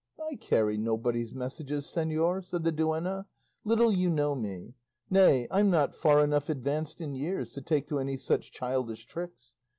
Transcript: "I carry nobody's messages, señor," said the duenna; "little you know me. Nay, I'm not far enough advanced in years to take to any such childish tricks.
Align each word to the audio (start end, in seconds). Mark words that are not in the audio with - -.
"I 0.19 0.33
carry 0.33 0.77
nobody's 0.79 1.31
messages, 1.35 1.85
señor," 1.85 2.43
said 2.43 2.63
the 2.63 2.71
duenna; 2.71 3.27
"little 3.63 3.91
you 3.91 4.09
know 4.09 4.33
me. 4.33 4.73
Nay, 5.11 5.47
I'm 5.51 5.69
not 5.69 5.93
far 5.93 6.23
enough 6.23 6.49
advanced 6.49 7.01
in 7.01 7.13
years 7.13 7.53
to 7.53 7.61
take 7.61 7.85
to 7.89 7.99
any 7.99 8.17
such 8.17 8.51
childish 8.51 9.05
tricks. 9.05 9.53